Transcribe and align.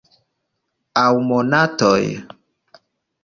Aŭ 1.01 1.11
monatoj. 1.27 2.01